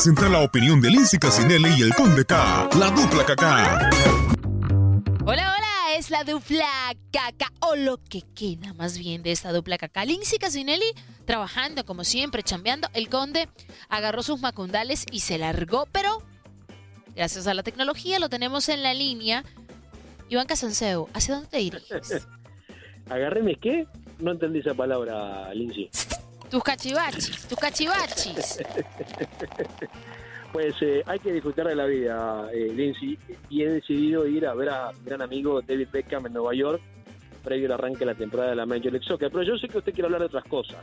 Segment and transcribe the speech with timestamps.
[0.00, 3.42] presentar la opinión de Lindsay Casinelli y el Conde K, la dupla KK.
[5.26, 6.64] Hola, hola, es la dupla
[7.12, 10.06] KK, o lo que queda más bien de esta dupla KK.
[10.06, 10.94] Lindsay Casinelli
[11.26, 12.88] trabajando como siempre, chambeando.
[12.94, 13.50] El Conde
[13.90, 16.22] agarró sus macundales y se largó, pero
[17.14, 19.44] gracias a la tecnología lo tenemos en la línea.
[20.30, 22.26] Iván Casanseo, ¿hacia dónde te diriges?
[23.10, 23.86] ¿Agarréme qué?
[24.18, 25.90] No entendí esa palabra, Lindsay.
[26.50, 28.58] Tus cachivachis, tus cachivachis.
[30.52, 33.16] Pues eh, hay que disfrutar de la vida, eh, Lindsay,
[33.48, 36.82] y he decidido ir a ver a mi gran amigo David Beckham en Nueva York,
[37.44, 39.30] previo al arranque de la temporada de la Major League Soccer.
[39.30, 40.78] Pero yo sé que usted quiere hablar de otras cosas.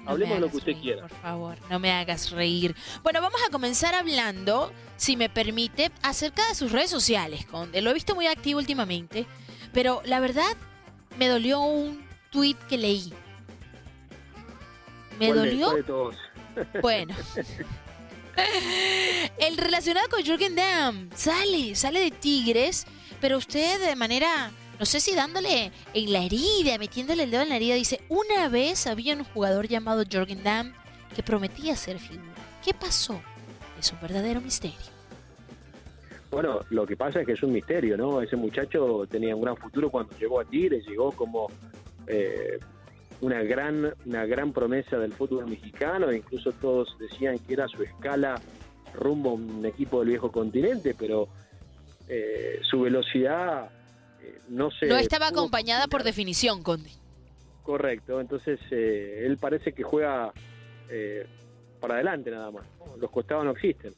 [0.00, 1.08] No Hablemos de lo que usted reír, quiera.
[1.08, 2.74] Por favor, no me hagas reír.
[3.02, 7.80] Bueno, vamos a comenzar hablando, si me permite, acerca de sus redes sociales, Conde.
[7.80, 9.24] Lo he visto muy activo últimamente,
[9.72, 10.54] pero la verdad
[11.18, 13.14] me dolió un tweet que leí.
[15.22, 15.70] ¿Me ¿Cuál de- dolió?
[15.74, 16.16] de todos?
[16.82, 17.14] Bueno.
[19.38, 22.86] El relacionado con Jürgen Damm sale, sale de Tigres,
[23.20, 27.50] pero usted de manera, no sé si dándole en la herida, metiéndole el dedo en
[27.50, 30.72] la herida, dice, una vez había un jugador llamado Jürgen Damm
[31.14, 32.32] que prometía ser figura.
[32.64, 33.20] ¿Qué pasó?
[33.78, 34.76] Es un verdadero misterio.
[36.30, 38.22] Bueno, lo que pasa es que es un misterio, ¿no?
[38.22, 41.48] Ese muchacho tenía un gran futuro cuando llegó a Tigres, llegó como
[42.06, 42.58] eh,
[43.22, 47.82] una gran una gran promesa del fútbol mexicano, e incluso todos decían que era su
[47.82, 48.40] escala
[48.94, 51.28] rumbo a un equipo del viejo continente, pero
[52.08, 53.70] eh, su velocidad
[54.20, 54.86] eh, no se...
[54.86, 56.90] No estaba acompañada por definición, Conde.
[57.62, 60.32] Correcto, entonces eh, él parece que juega
[60.90, 61.26] eh,
[61.80, 62.96] para adelante nada más, ¿no?
[62.96, 63.94] los costados no existen.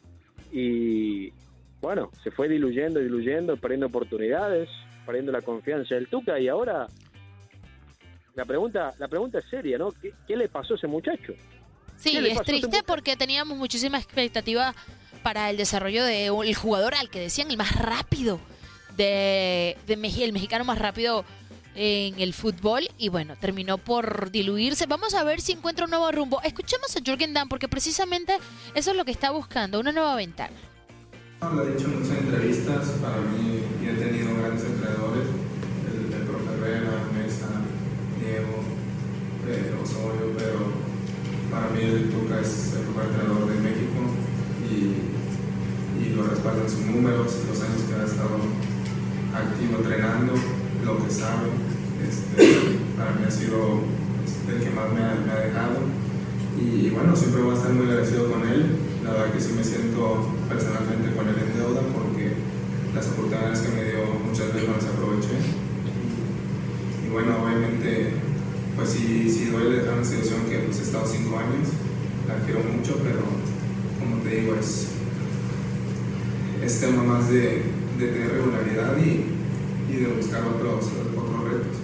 [0.52, 1.32] Y
[1.80, 4.68] bueno, se fue diluyendo, diluyendo, perdiendo oportunidades,
[5.06, 6.86] perdiendo la confianza del Tuca y ahora
[8.34, 9.92] la pregunta, la pregunta es seria, ¿no?
[9.92, 11.32] ¿Qué, qué le pasó a ese muchacho?
[11.96, 14.74] Sí, ¿Qué le es triste porque teníamos muchísima expectativa
[15.22, 18.40] para el desarrollo de un- el jugador al que decían el más rápido
[18.96, 21.24] de, de el mexicano más rápido
[21.76, 24.86] en el fútbol y bueno, terminó por diluirse.
[24.86, 26.40] Vamos a ver si encuentra un nuevo rumbo.
[26.42, 28.36] Escuchemos a Jürgen Damm porque precisamente
[28.74, 30.54] eso es lo que está buscando, una nueva ventana.
[31.40, 35.26] Lo he dicho en muchas entrevistas, para mí yo he tenido grandes entrenadores,
[35.90, 37.48] el, el profe Herrera, Mesa,
[38.20, 38.62] Diego,
[39.54, 40.74] eh, Osorio, pero
[41.50, 44.00] para mí el Tuca es el mejor entrenador de México
[44.66, 48.42] y, y lo respaldan sus números, los años que ha estado
[49.34, 50.34] activo entrenando,
[50.84, 51.50] lo que sabe,
[52.02, 53.82] este, para mí ha sido
[54.48, 56.04] el que más me ha, me dejado
[56.58, 58.76] y bueno, siempre voy a estar muy agradecido con él.
[59.02, 62.34] La verdad que sí me siento personalmente con él en deuda porque
[62.94, 65.34] las oportunidades que me dio muchas veces no las aproveché.
[67.04, 68.14] Y bueno, obviamente,
[68.76, 71.68] pues sí, sí duele dejar una situación que pues, he estado cinco años.
[72.26, 73.20] La quiero mucho, pero
[73.98, 74.88] como te digo, es,
[76.62, 77.62] es tema más de,
[77.98, 79.32] tener regularidad y,
[79.92, 80.86] de buscar otros,
[81.16, 81.76] otros retos.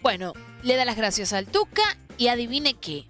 [0.00, 1.82] Bueno, le da las gracias al Tuca
[2.16, 3.04] y adivine qué.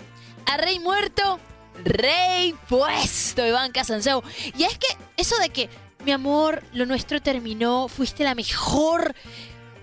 [0.47, 1.39] A Rey muerto,
[1.85, 4.25] Rey puesto, Iván Casanseo.
[4.57, 5.69] Y es que eso de que,
[6.05, 9.15] mi amor, lo nuestro terminó, fuiste la mejor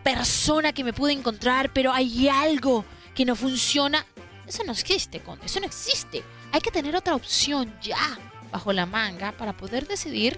[0.03, 4.05] persona que me pude encontrar, pero hay algo que no funciona.
[4.47, 6.23] Eso no existe, Conde, eso no existe.
[6.51, 8.17] Hay que tener otra opción ya
[8.51, 10.37] bajo la manga para poder decidir,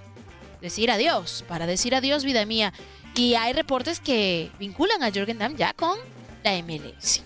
[0.61, 2.71] decir adiós, para decir adiós, vida mía.
[3.15, 5.97] Y hay reportes que vinculan a Jürgen Damm ya con
[6.43, 7.23] la MLS.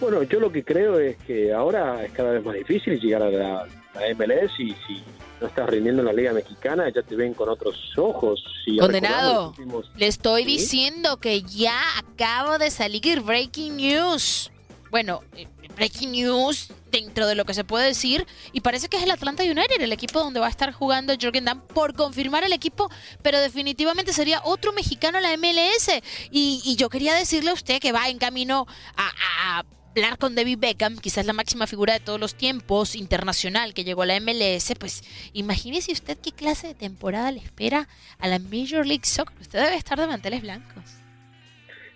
[0.00, 3.30] Bueno, yo lo que creo es que ahora es cada vez más difícil llegar a
[3.30, 5.02] la, la MLS y si
[5.40, 8.42] no estás rindiendo en la Liga Mexicana ya te ven con otros ojos.
[8.64, 9.48] Si Condenado.
[9.50, 10.48] últimos- Le estoy ¿Sí?
[10.52, 14.50] diciendo que ya acabo de salir Breaking News.
[14.90, 18.26] Bueno, eh, Breaking News dentro de lo que se puede decir.
[18.52, 21.44] Y parece que es el Atlanta United, el equipo donde va a estar jugando Jürgen
[21.44, 22.88] Damm por confirmar el equipo.
[23.20, 26.00] Pero definitivamente sería otro mexicano a la MLS.
[26.30, 28.66] Y, y yo quería decirle a usted que va en camino
[28.96, 29.64] a, a
[30.04, 34.02] hablar con David Beckham, quizás la máxima figura de todos los tiempos, internacional, que llegó
[34.02, 34.74] a la MLS.
[34.78, 37.88] Pues imagínese usted qué clase de temporada le espera
[38.18, 39.36] a la Major League Soccer.
[39.40, 40.84] Usted debe estar de manteles blancos.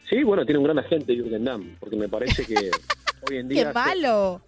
[0.09, 2.55] Sí, bueno, tiene un gran agente Jürgen Damm, porque me parece que
[3.31, 3.69] hoy en día...
[3.69, 4.43] ¡Qué malo!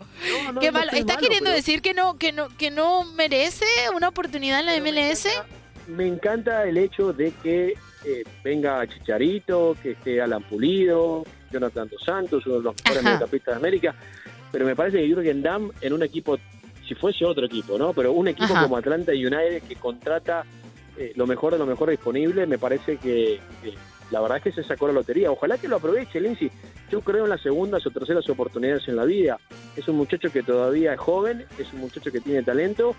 [0.45, 0.91] No, no, ¡Qué malo!
[0.93, 4.67] ¿Está malo, queriendo pero- decir que no, que no, que no merece una oportunidad en
[4.67, 5.27] la pero me MLS?
[5.27, 5.47] encanta-
[5.87, 12.03] Me encanta el hecho de que eh, venga Chicharito, que esté Alan Pulido, Jonathan Dos
[12.03, 13.95] Santos, uno de los mejores mediocampistas de América,
[14.51, 16.39] pero me parece que Jürgen Damm en un equipo,
[16.87, 17.93] si fuese otro equipo, ¿no?
[17.93, 18.65] Pero un equipo Ajá.
[18.65, 20.45] como Atlanta United que contrata
[20.97, 23.75] eh, lo mejor de lo mejor disponible, me parece que, que
[24.11, 25.31] la verdad es que se sacó la lotería.
[25.31, 26.51] Ojalá que lo aproveche, Lindsay.
[26.91, 29.39] yo creo en las segundas o terceras oportunidades en la vida.
[29.75, 32.95] Es un muchacho que todavía es joven, es un muchacho que tiene talento,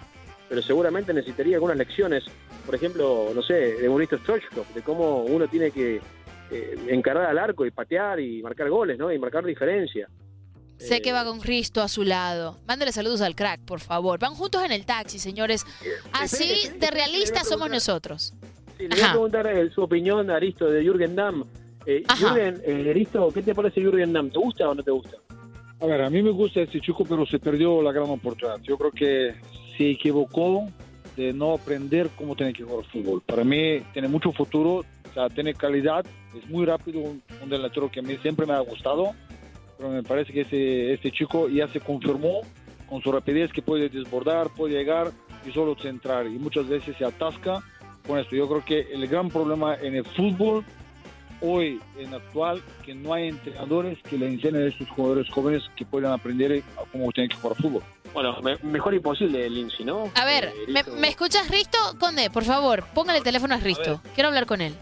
[0.53, 2.23] pero seguramente necesitaría algunas lecciones,
[2.63, 5.99] por ejemplo, no sé, de Bonito Stoichkov, de cómo uno tiene que
[6.51, 9.11] eh, encarar al arco y patear y marcar goles, ¿no?
[9.11, 10.07] Y marcar diferencia.
[10.77, 12.59] Sé que Eh, va con Cristo a su lado.
[12.67, 14.19] Mándale saludos al crack, por favor.
[14.19, 15.65] Van juntos en el taxi, señores.
[16.11, 18.35] Así espere, espere, de realistas somos nosotros.
[18.77, 21.43] Sí, le voy a preguntar eh, su opinión, Aristo, de Jürgen Damm.
[21.87, 22.03] Eh.
[22.15, 24.29] Jürgen, eh, Aristo, ¿qué te parece Jürgen Damm?
[24.29, 25.17] ¿Te gusta o no te gusta?
[25.79, 28.61] A ver, a mí me gusta este chico, pero se perdió la gran oportunidad.
[28.61, 29.33] Yo creo que
[29.77, 30.67] se equivocó
[31.15, 33.21] de no aprender cómo tiene que jugar fútbol.
[33.21, 34.83] Para mí tiene mucho futuro,
[35.35, 36.05] tiene calidad,
[36.35, 39.13] es muy rápido, un, delantero que a mí siempre me ha gustado,
[39.77, 42.41] pero me parece que ese, este chico ya se confirmó
[42.89, 45.11] con su rapidez que puede desbordar, puede llegar
[45.45, 47.63] y solo centrar, y muchas veces se atasca
[48.07, 48.35] con esto.
[48.35, 50.63] Yo creo que el gran problema en el fútbol
[51.41, 55.85] hoy en actual que no hay entrenadores que le enseñen a estos jugadores jóvenes que
[55.85, 57.83] puedan aprender cómo tienen que jugar fútbol.
[58.13, 60.11] Bueno, me- mejor imposible, Lindsay, ¿no?
[60.15, 61.77] A ver, Eh, ¿me, escuchas, Risto?
[61.99, 64.01] Conde, por favor, póngale el teléfono a Risto.
[64.13, 64.75] Quiero hablar con él.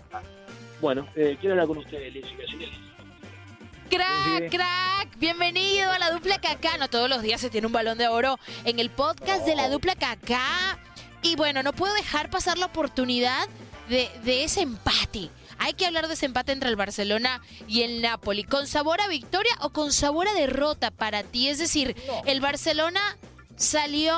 [0.82, 2.92] Bueno, eh, quiero hablar con usted, Lindsay Casinelli.
[3.90, 6.78] Crack, crack, bienvenido a la dupla Cacá.
[6.78, 9.70] No todos los días se tiene un balón de oro en el podcast de la
[9.70, 10.80] dupla Cacá.
[11.22, 13.48] Y bueno, no puedo dejar pasar la oportunidad
[13.90, 15.30] de, de ese empate.
[15.64, 18.44] Hay que hablar de ese empate entre el Barcelona y el Napoli.
[18.44, 21.50] ¿Con sabor a victoria o con sabor a derrota para ti?
[21.50, 23.00] Es decir, ¿el Barcelona
[23.58, 24.16] salió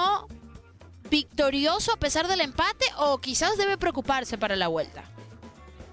[1.12, 5.04] victorioso a pesar del empate o quizás debe preocuparse para la vuelta?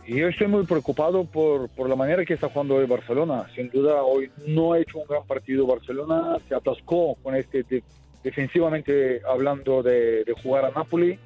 [0.06, 3.46] Yo estoy muy preocupado por, por la manera que está jugando hoy Barcelona.
[3.54, 6.36] Sin duda, hoy no ha hecho un gran partido Barcelona.
[6.48, 7.82] Se atascó con este, de-
[8.22, 11.18] defensivamente hablando de, de jugar a Napoli.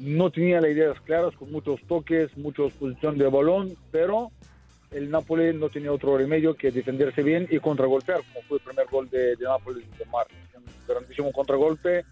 [0.00, 4.30] No tenía las ideas claras, con muchos toques, mucha posición de balón, pero
[4.92, 8.86] el Napoli no tenía otro remedio que defenderse bien y contragolpear, como fue el primer
[8.86, 10.38] gol de, de Napoli de Martins.
[10.56, 12.04] Un grandísimo contragolpe.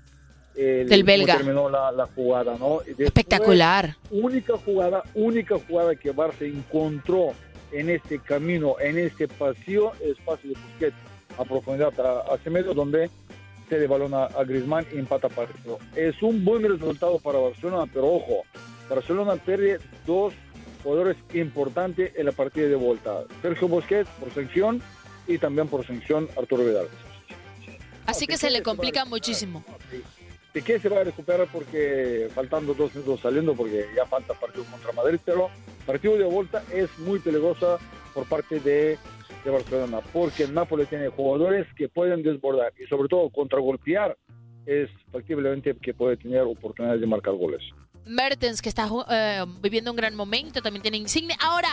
[0.55, 1.37] el- Del belga.
[1.37, 2.79] terminó la, la jugada, ¿no?
[2.85, 3.97] Después- Espectacular.
[4.11, 7.29] única jugada, única jugada que Barça encontró
[7.73, 10.97] en este camino, en este pasillo, es pase de Busquets
[11.39, 13.09] a profundidad a- hacia medio, donde
[13.69, 15.79] se de balón a, a Griezmann y empata partido.
[15.95, 18.45] Es un buen resultado para Barcelona, pero ojo,
[18.89, 20.35] Barcelona pierde dos
[20.83, 23.25] jugadores importantes en la partida de vuelta.
[23.43, 24.81] Sergio Busquets por sanción
[25.27, 26.89] y también por sanción Arturo Vidal.
[28.07, 29.09] Así que se le se complica recuperar.
[29.09, 29.65] muchísimo.
[30.53, 34.93] Piqué se va a recuperar porque faltando dos minutos saliendo porque ya falta partido contra
[34.93, 35.51] Madrid, pero
[35.85, 37.79] partido de vuelta es muy peligrosa
[38.15, 38.99] por parte de,
[39.49, 44.17] de Barcelona porque el Nápoles tiene jugadores que pueden desbordar y sobre todo contragolpear
[44.67, 47.63] es factiblemente que puede tener oportunidades de marcar goles.
[48.05, 51.37] Mertens, que está eh, viviendo un gran momento, también tiene insignia.
[51.41, 51.69] Ahora,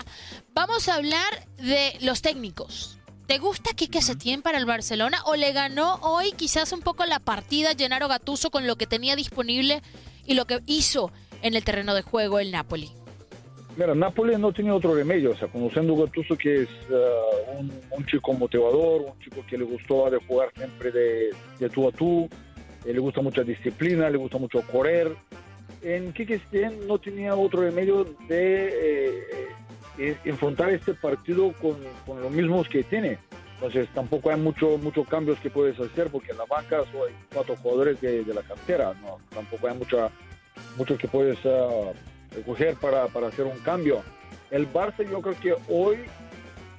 [0.54, 2.98] vamos a hablar de los técnicos.
[3.28, 7.20] ¿Te gusta Quique Setién para el Barcelona o le ganó hoy quizás un poco la
[7.20, 9.82] partida Gennaro Gattuso con lo que tenía disponible
[10.26, 11.12] y lo que hizo
[11.42, 12.92] en el terreno de juego el Napoli?
[13.78, 17.72] Mira, Nápoles no tenía otro remedio, o sea, conociendo a Gattuso que es uh, un,
[17.92, 21.92] un chico motivador, un chico que le gustó de jugar siempre de, de tú a
[21.92, 22.30] tú,
[22.86, 25.14] eh, le gusta mucha disciplina, le gusta mucho correr.
[25.82, 29.48] En Quique Setién no tenía otro remedio de eh,
[29.98, 31.76] eh, enfrentar este partido con,
[32.06, 33.18] con los mismos que tiene.
[33.56, 37.56] Entonces tampoco hay mucho muchos cambios que puedes hacer porque en la banca hay cuatro
[37.58, 39.18] jugadores de, de la cantera, ¿no?
[39.34, 40.10] tampoco hay mucha
[40.78, 41.94] mucho que puedes ah,
[42.36, 44.04] recoger para, para hacer un cambio.
[44.52, 45.98] El Barça yo creo que hoy,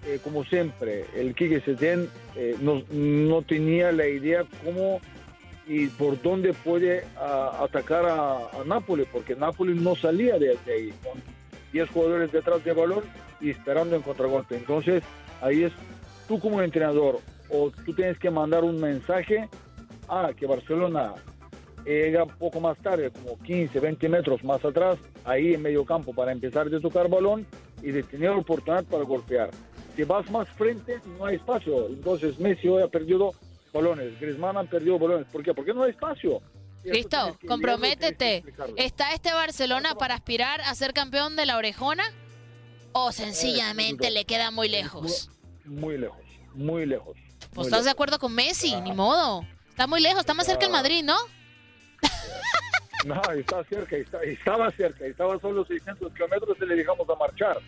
[0.07, 5.01] eh, como siempre, el Quique Setién eh, no, no tenía la idea cómo
[5.67, 10.73] y por dónde puede ah, atacar a, a Nápoles, porque Nápoles no salía de, de
[10.73, 11.21] ahí, con
[11.73, 13.03] 10 jugadores detrás del balón
[13.41, 14.57] y esperando en contragolpe.
[14.57, 15.03] Entonces,
[15.41, 15.73] ahí es
[16.29, 17.21] tú como entrenador,
[17.51, 19.49] o tú tienes que mandar un mensaje
[20.09, 21.15] a que Barcelona
[21.93, 26.12] llega un poco más tarde, como 15, 20 metros más atrás, ahí en medio campo
[26.12, 27.47] para empezar de tocar balón
[27.83, 29.50] y de tener oportunidad para golpear.
[29.95, 31.87] Si vas más frente, no hay espacio.
[31.88, 33.33] Entonces Messi hoy ha perdido
[33.73, 35.26] balones, Griezmann ha perdido balones.
[35.33, 35.55] ¿Por qué?
[35.55, 36.40] Porque no hay espacio.
[36.85, 38.45] Listo, comprométete.
[38.76, 42.05] ¿Está este Barcelona para aspirar a ser campeón de la orejona?
[42.93, 45.31] ¿O sencillamente Eh, le queda muy lejos?
[45.64, 46.21] Muy lejos,
[46.55, 47.16] muy lejos.
[47.52, 49.45] Pues muy estás de acuerdo con Messi, ni modo.
[49.69, 50.76] Está muy lejos, está más cerca el Ah.
[50.76, 51.16] Madrid, ¿no?
[53.05, 57.59] No, está cerca, está- estaba cerca, estaba solo 600 kilómetros y le dejamos a marchar.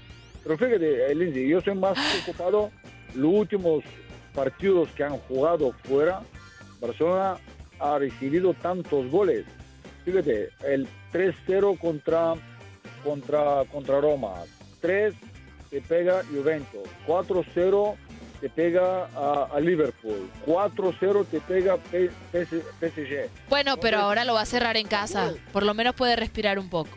[0.42, 2.70] Pero fíjate, Lindsay, yo soy más preocupado
[3.14, 3.85] los últimos
[4.35, 6.23] partidos que han jugado fuera.
[6.80, 7.37] Barcelona
[7.78, 9.44] ha recibido tantos goles.
[10.04, 12.35] Fíjate, el 3-0 contra,
[13.04, 14.35] contra, contra Roma,
[14.80, 15.14] 3
[15.70, 17.97] se pega Juventus, 4-0
[18.40, 23.28] te pega a, a Liverpool, 4-0 te pega P- PSG.
[23.49, 25.33] Bueno, pero ahora lo va a cerrar en casa.
[25.52, 26.90] Por lo menos puede respirar un poco.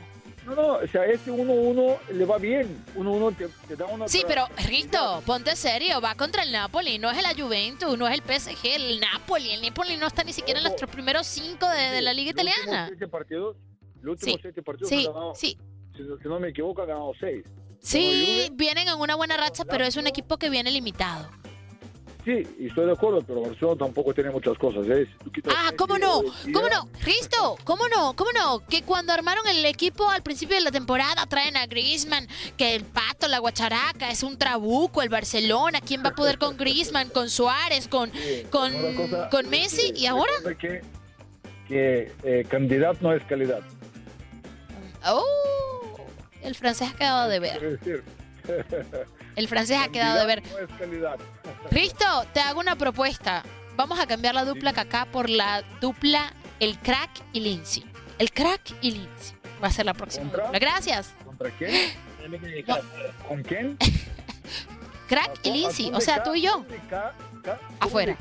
[0.45, 2.83] No, no, o sea, este 1-1 le va bien.
[2.97, 4.07] 1-1 te, te da una...
[4.07, 8.13] Sí, pero Risto, ponte serio, va contra el Napoli, no es la Juventus, no es
[8.15, 11.67] el PSG, el Napoli, el Napoli no está ni siquiera en los tres primeros cinco
[11.69, 12.87] de, de la liga Los últimos italiana.
[12.87, 13.55] siete partidos,
[14.01, 15.57] los últimos Sí, siete partidos Sí, ha ganado, sí,
[15.95, 17.45] si, no- si no me equivoco, ha ganado 6.
[17.81, 21.29] Sí, Juve- vienen en una buena racha, pero es un equipo que viene limitado.
[22.23, 24.85] Sí, y estoy de acuerdo, pero Barcelona tampoco tiene muchas cosas.
[24.87, 25.07] ¿eh?
[25.57, 26.21] Ah, ¿cómo no?
[26.53, 26.87] ¿Cómo no?
[27.01, 28.15] Risto, ¿cómo no?
[28.15, 28.59] ¿Cómo no?
[28.67, 32.83] Que cuando armaron el equipo al principio de la temporada traen a Griezmann, que el
[32.83, 37.27] Pato, la Guacharaca, es un trabuco, el Barcelona, ¿quién va a poder con Griezmann, con
[37.27, 39.87] Suárez, con, Sí, con, cosa- con Messi?
[39.87, 40.31] sí, ¿Y ahora?
[40.59, 40.81] Que,
[41.67, 43.61] que eh, cantidad no es calidad.
[45.07, 45.23] Oh,
[46.41, 47.79] el francés ha quedado de ver.
[49.35, 50.43] El francés ha quedado de ver.
[51.71, 53.43] Risto, te hago una propuesta.
[53.75, 57.85] Vamos a cambiar la dupla Kaká por la dupla El Crack y Lindsay.
[58.19, 59.37] El Crack y Lindsay.
[59.63, 60.29] Va a ser la próxima.
[60.53, 61.13] Gracias.
[61.23, 61.93] ¿Contra quién?
[63.27, 63.77] ¿Con quién?
[65.07, 65.91] Crack y Lindsay.
[65.93, 66.65] O sea, tú y yo.
[67.79, 68.17] Afuera.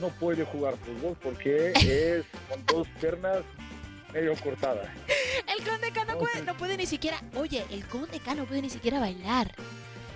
[0.00, 3.38] No puede jugar fútbol porque es con dos piernas
[4.12, 4.88] medio cortadas.
[5.58, 7.20] El Conde K no puede, no puede ni siquiera.
[7.36, 9.52] Oye, el Conde K no puede ni siquiera bailar.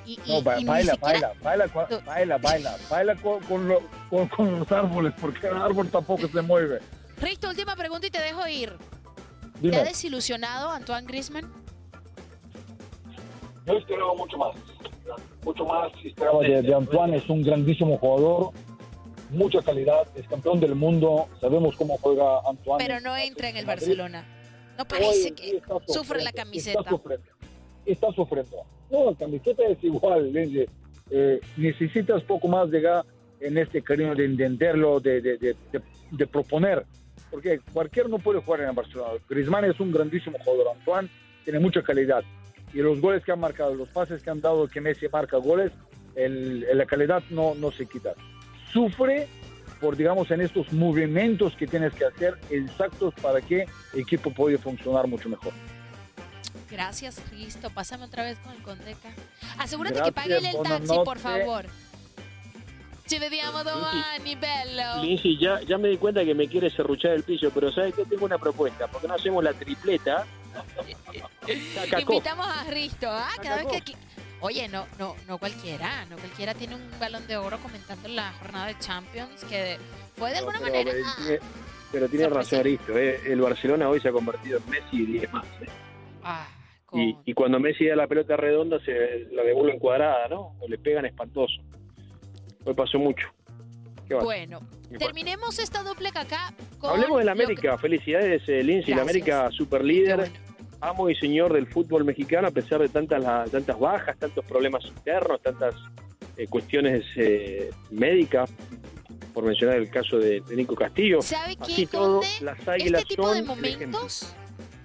[0.06, 3.68] Y, y- No, ba- y ni baila, siquiera- baila, baila, baila, baila, baila con, con,
[3.68, 6.80] lo- con- con los árboles porque el árbol tampoco se mueve.
[7.18, 8.70] Risto, última pregunta y te dejo ir.
[9.54, 11.50] ¿Te Dime, ha desilusionado Antoine Griezmann?
[13.66, 14.54] yo esperaba mucho más,
[15.42, 18.50] mucho más esperaba de, de Antoine, es un grandísimo jugador,
[19.30, 22.84] mucha calidad, es campeón del mundo, sabemos cómo juega Antoine.
[22.84, 23.86] Pero no entra en el Madrid.
[23.86, 24.26] Barcelona.
[24.76, 26.80] No Hoy parece que sufre la camiseta.
[26.80, 27.26] Está sufriendo.
[27.86, 28.56] Está sufriendo.
[28.90, 30.32] No, la camiseta es igual.
[31.10, 33.04] Eh, necesitas poco más de gas
[33.40, 35.56] en este cariño de entenderlo, de, de,
[36.10, 36.84] de, proponer.
[37.30, 39.12] Porque cualquiera no puede jugar en el Barcelona.
[39.28, 40.76] Griezmann es un grandísimo jugador.
[40.76, 41.08] Antoine
[41.44, 42.22] tiene mucha calidad.
[42.72, 45.70] Y los goles que han marcado, los pases que han dado que Messi marca goles,
[46.14, 48.14] el- la calidad no, no se quita.
[48.72, 49.28] Sufre
[49.84, 54.56] por, digamos, en estos movimientos que tienes que hacer exactos para que el equipo pueda
[54.56, 55.52] funcionar mucho mejor.
[56.70, 57.68] Gracias, Risto.
[57.68, 59.10] Pásame otra vez con el Condeca.
[59.58, 61.66] Asegúrate que paguen el taxi, por favor.
[63.06, 65.02] Ci vediamo domani, bello.
[65.02, 68.06] Lindsay, ya, ya me di cuenta que me quiere serruchar el piso, pero ¿sabes qué?
[68.06, 68.88] Tengo una propuesta.
[68.88, 70.26] ¿Por qué no hacemos la tripleta?
[72.00, 73.28] Invitamos a Risto, ¿ah?
[73.42, 73.94] Cada vez que...
[74.46, 78.66] Oye, no, no, no cualquiera, no cualquiera tiene un balón de oro comentando la jornada
[78.66, 79.78] de Champions que
[80.16, 80.92] fue de alguna pero, manera...
[81.02, 81.40] ah, tiene,
[81.90, 83.20] pero tiene razón Aristo, eh.
[83.24, 85.46] el Barcelona hoy se ha convertido en Messi y 10 más.
[85.62, 85.66] eh.
[86.24, 86.46] ah,
[86.92, 90.54] Y, cuando Messi da la pelota redonda se la devuelven cuadrada, ¿no?
[90.60, 91.62] O le pegan espantoso.
[92.66, 93.26] Hoy pasó mucho.
[94.22, 94.60] Bueno,
[94.98, 96.90] terminemos esta doble caca con...
[96.90, 97.78] Hablemos de la lo que- América.
[97.78, 98.92] Felicidades, eh, Lindsay.
[98.94, 99.00] La.
[99.00, 100.16] América super líder.
[100.16, 100.43] bueno.
[100.88, 104.84] Amo y señor del fútbol mexicano a pesar de tantas la- tantas bajas, tantos problemas
[104.86, 105.74] internos, tantas
[106.36, 108.50] eh, cuestiones eh, médicas,
[109.32, 111.20] por mencionar el caso de, de Nico Castillo.
[111.22, 114.34] ¿Sabe Así todo, las águilas Este tipo son de momentos,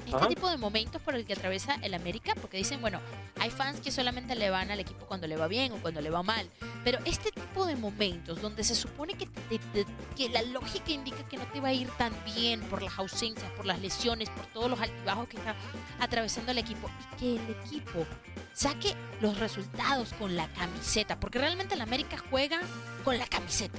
[0.10, 0.28] este Ajá.
[0.28, 3.00] tipo de momentos por el que atraviesa el América, porque dicen, bueno,
[3.40, 6.10] hay fans que solamente le van al equipo cuando le va bien o cuando le
[6.10, 6.48] va mal,
[6.84, 9.86] pero este tipo de momentos donde se supone que, te- te-
[10.18, 13.52] que la lógica indica que no te va a ir tan bien por las ausencias,
[13.52, 15.56] por las lesiones, por todos los altibajos que está
[16.00, 18.06] atravesando el equipo, y que el equipo
[18.54, 22.60] saque los resultados con la camiseta, porque realmente el América juega
[23.04, 23.78] con la camiseta,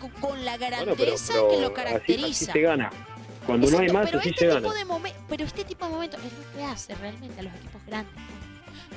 [0.00, 2.26] con, con la Bueno, grandeza pero- que lo así- caracteriza.
[2.28, 2.90] Así, se gana.
[3.46, 4.60] Cuando no hay Exacto, más, pero así este se gana.
[4.60, 8.14] de pero este tipo de momentos es lo que hace realmente a los equipos grandes.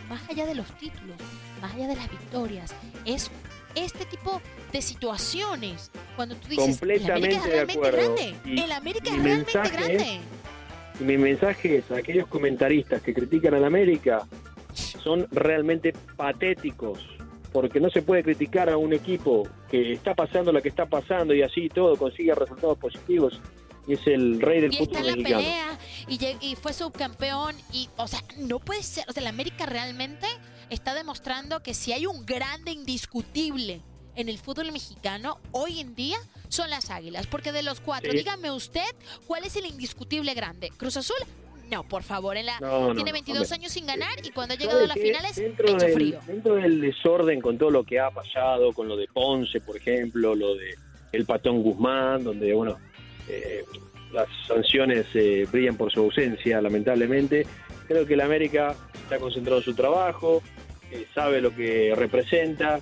[0.10, 1.18] Más allá de los títulos,
[1.62, 2.74] más allá de las victorias,
[3.06, 3.30] es
[3.76, 5.92] este tipo de situaciones.
[6.16, 7.98] Cuando tú dices, el América Completamente es de realmente acuerdo.
[8.16, 8.36] grande.
[8.46, 10.20] Y el América es realmente grande.
[11.00, 14.26] Y mi mensaje es a aquellos comentaristas que critican a la América
[15.04, 17.06] son realmente patéticos,
[17.52, 21.34] porque no se puede criticar a un equipo que está pasando lo que está pasando
[21.34, 23.42] y así todo consigue resultados positivos
[23.94, 25.38] es el rey del Y está en la mexicano.
[25.44, 25.80] pelea
[26.42, 30.28] y, y fue subcampeón y, o sea, no puede ser, o sea, el América realmente
[30.70, 33.82] está demostrando que si hay un grande indiscutible
[34.16, 36.18] en el fútbol mexicano hoy en día
[36.50, 38.18] son las Águilas, porque de los cuatro, Sí.
[38.18, 38.82] dígame usted,
[39.28, 40.72] ¿cuál es el indiscutible grande?
[40.78, 41.18] ¿Cruz Azul?
[41.70, 43.56] No, por favor, en la No, no, tiene no, 22 hombre.
[43.56, 46.20] años sin ganar y cuando ha ¿Sabe llegado a las finales dentro pecho del, frío.
[46.26, 50.34] dentro del desorden con todo lo que ha pasado, con lo de Ponce, por ejemplo,
[50.34, 50.76] lo de
[51.12, 52.78] el patón Guzmán, donde, bueno,
[53.30, 53.64] eh,
[54.12, 57.46] las sanciones eh, brillan por su ausencia, lamentablemente.
[57.88, 60.42] Creo que el América está concentrado en su trabajo,
[60.92, 62.80] eh, sabe lo que representa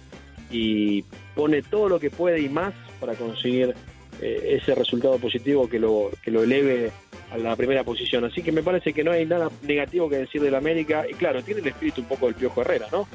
[0.52, 3.74] y pone todo lo que puede y más para conseguir
[4.22, 6.92] eh, ese resultado positivo que lo, que lo eleve
[7.32, 8.24] a la primera posición.
[8.26, 11.06] Así que me parece que no hay nada negativo que decir del América.
[11.10, 13.08] Y claro, tiene el espíritu un poco del Piojo Herrera, ¿no?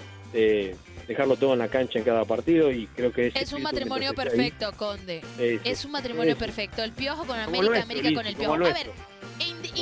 [1.10, 3.64] De dejarlo todo en la cancha en cada partido y creo que ese Es un
[3.64, 5.20] matrimonio ahí, perfecto, Conde.
[5.64, 6.84] Es un matrimonio perfecto.
[6.84, 8.54] El piojo con América, nuestro, América con el piojo.
[8.54, 8.90] A ver,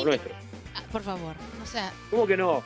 [0.07, 0.35] nuestro,
[0.75, 1.93] ah, por favor, o sea.
[2.11, 2.63] ¿Cómo que no?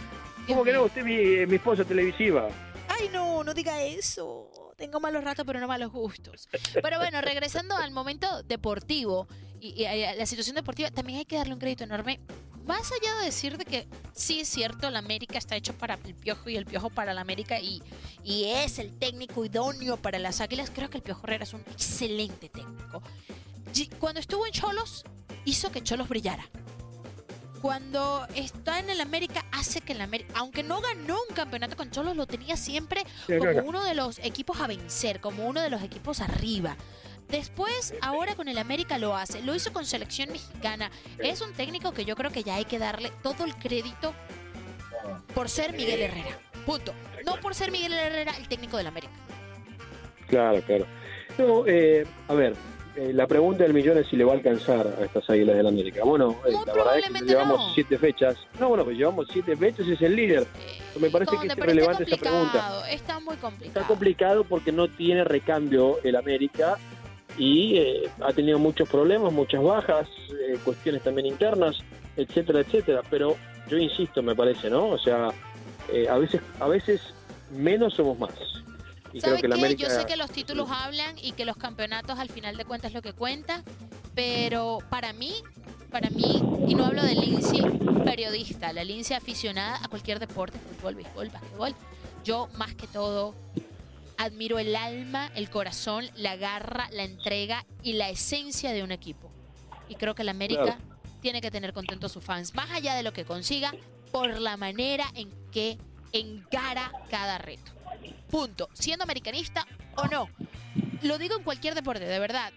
[0.46, 0.84] ¿Cómo que no?
[0.84, 2.50] Usted es mi, mi esposa televisiva.
[2.86, 4.48] Ay, no, no diga eso.
[4.76, 6.48] Tengo malos ratos, pero no malos gustos.
[6.80, 9.26] Pero bueno, regresando al momento deportivo
[9.58, 12.20] y, y a la situación deportiva, también hay que darle un crédito enorme.
[12.66, 16.14] Más allá de decir de que sí es cierto, la América está hecho para el
[16.14, 17.82] Piojo y el Piojo para la América y,
[18.22, 21.60] y es el técnico idóneo para las Águilas, creo que el Piojo Herrera es un
[21.72, 23.02] excelente técnico.
[23.98, 25.04] Cuando estuvo en Cholos,
[25.44, 26.44] hizo que Cholos brillara.
[27.60, 31.90] Cuando está en el América, hace que el América, aunque no ganó un campeonato con
[31.90, 35.82] Cholos, lo tenía siempre como uno de los equipos a vencer, como uno de los
[35.82, 36.76] equipos arriba.
[37.32, 40.90] Después, ahora con el América lo hace, lo hizo con selección mexicana.
[41.18, 44.12] Es un técnico que yo creo que ya hay que darle todo el crédito
[45.34, 46.38] por ser Miguel Herrera.
[46.66, 46.92] Punto.
[47.24, 49.14] No por ser Miguel Herrera el técnico del América.
[50.28, 50.86] Claro, claro.
[51.38, 52.54] No, eh, a ver,
[52.96, 55.66] eh, la pregunta del millón es si le va a alcanzar a estas Águilas del
[55.66, 56.04] América.
[56.04, 57.74] Bueno, eh, Muy la verdad es que probablemente llevamos no.
[57.74, 58.36] siete fechas.
[58.60, 60.46] No, bueno, pues llevamos siete fechas y es el líder.
[61.00, 62.90] Me parece que es irrelevante esa pregunta.
[62.90, 63.80] Está muy complicado.
[63.80, 66.76] Está complicado porque no tiene recambio el América
[67.38, 71.78] y eh, ha tenido muchos problemas, muchas bajas, eh, cuestiones también internas,
[72.16, 73.02] etcétera, etcétera.
[73.10, 73.36] Pero
[73.68, 74.88] yo insisto, me parece, ¿no?
[74.88, 75.30] O sea,
[75.92, 77.00] eh, a veces, a veces
[77.50, 78.34] menos somos más.
[79.12, 79.60] Y creo ¿Sabe que la qué?
[79.60, 82.90] América Yo sé que los títulos hablan y que los campeonatos al final de cuentas
[82.90, 83.62] es lo que cuenta,
[84.14, 85.34] pero para mí,
[85.90, 87.60] para mí, y no hablo de Lindsay
[88.04, 91.74] periodista, la Lindsay aficionada a cualquier deporte, fútbol, béisbol, básquetbol,
[92.24, 93.34] yo más que todo
[94.18, 99.30] admiro el alma, el corazón, la garra, la entrega y la esencia de un equipo.
[99.88, 100.80] Y creo que la América Claro.
[101.20, 103.72] tiene que tener contentos a sus fans, más allá de lo que consiga,
[104.10, 105.78] por la manera en que
[106.12, 107.72] encara cada reto.
[108.30, 108.68] Punto.
[108.74, 110.28] Siendo americanista o no.
[111.02, 112.52] Lo digo en cualquier deporte, de verdad.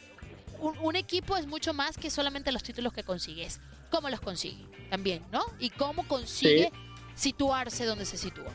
[0.60, 3.60] Un, un equipo es mucho más que solamente los títulos que consigues.
[3.92, 4.66] ¿Cómo los consigue?
[4.90, 5.44] También, ¿no?
[5.60, 6.72] Y cómo consigue
[7.16, 8.52] situarse donde se sitúa.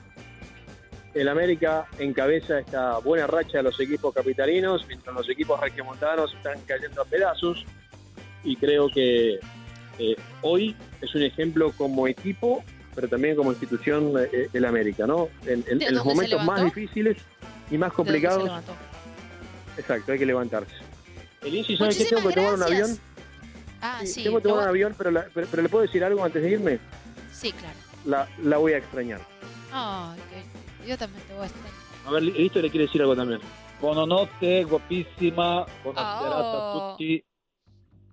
[1.14, 6.59] El América encabeza esta buena racha de los equipos capitalinos, mientras los equipos regiomontanos están
[6.66, 7.64] cayendo a pedazos.
[8.44, 9.38] Y creo que
[9.99, 15.29] eh, hoy es un ejemplo como equipo, pero también como institución eh, el América, ¿no?
[15.46, 17.16] En, en- ¿De en los momentos más difíciles
[17.70, 18.62] y más ¿De dónde se complicados,
[19.77, 20.75] exacto, hay que levantarse.
[21.42, 22.05] El Insi, ¿sabe qué?
[22.05, 22.99] Tengo que tomar un avión.
[23.83, 26.25] Ah, Sí, tengo que tomar un avión, pero, la- pero, pero le puedo decir algo
[26.25, 26.79] antes de irme.
[27.33, 27.75] Sí, claro.
[28.05, 29.20] La, la voy a extrañar.
[29.73, 30.60] Ay, ok.
[30.87, 31.73] Yo también te voy a extrañar.
[32.07, 33.40] A ver, listo, le quiere decir algo también.
[33.81, 36.93] Buonanotte, guapísima, buonasera Oh.
[36.93, 37.23] a tutti.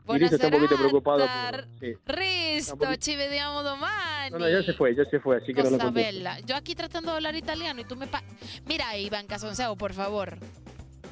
[0.09, 1.17] Listo está un poquito preocupado.
[1.17, 1.93] Buonasera, por- sí.
[2.05, 4.31] Risto, poquito- ci vediamo domani.
[4.31, 6.39] No, no, ya se fue, ya se fue, así que no lo bella.
[6.45, 8.07] Yo aquí tratando de hablar italiano y tú me...
[8.07, 8.23] Pa
[8.65, 10.37] Mira, Iván Casonceo, por favor.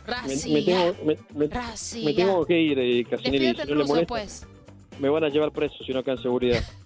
[0.05, 0.53] Racia.
[0.53, 3.47] me tengo, me, tengo que ir, eh, Casinelli.
[3.51, 4.47] Si no le ruso, molesta, pues.
[4.99, 6.63] me van a llevar preso si no en seguridad.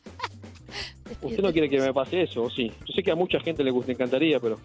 [1.22, 2.72] Usted no quiere que me pase eso, ¿o sí?
[2.86, 4.58] Yo sé que a mucha gente le gusta, encantaría, pero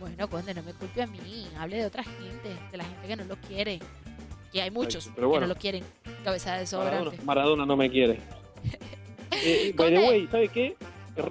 [0.00, 1.46] Bueno, Conde, no me culpe a mí.
[1.58, 3.78] Hable de otra gente, de la gente que no lo quiere.
[4.52, 5.42] Y hay muchos pero bueno.
[5.42, 5.84] que no lo quieren.
[6.24, 7.24] Cabeza de Maradona, sobrante.
[7.24, 8.18] Maradona no me quiere.
[9.46, 10.76] Eh, by the way, ¿sabe qué?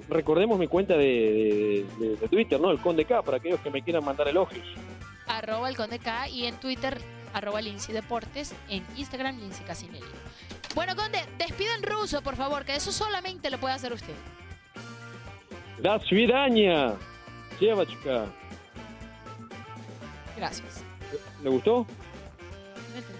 [0.08, 2.70] Recordemos mi cuenta de, de- de- de Twitter, ¿no?
[2.70, 4.64] El Conde K, para aquellos que me quieran mandar elogios.
[5.26, 7.00] Arroba el Conde K y en Twitter,
[7.32, 8.54] arroba Lindsay Deportes.
[8.68, 10.04] En Instagram, Lindsay Casinelli.
[10.74, 14.14] Bueno, Conde, despida en ruso, por favor, que eso solamente lo puede hacer usted.
[15.81, 16.93] ¡La свидания!
[17.59, 18.25] Девочка.
[20.37, 20.83] Gracias.
[21.43, 21.85] ¿Le gustó?
[22.91, 23.19] No entendí.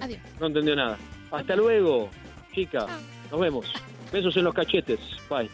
[0.00, 0.20] Adiós.
[0.40, 0.98] No entendió nada.
[1.30, 2.10] Hasta luego,
[2.52, 2.86] chica.
[2.86, 2.98] Chao.
[3.30, 3.72] Nos vemos.
[4.12, 5.00] Besos en los cachetes.
[5.28, 5.50] Bye.